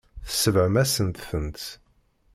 [0.27, 1.63] Tsebɣem-asent-tent.